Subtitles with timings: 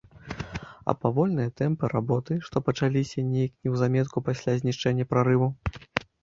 [0.93, 5.53] А павольныя тэмпы работы, што пачаліся нейк неўзаметку пасля знішчэння прарыву?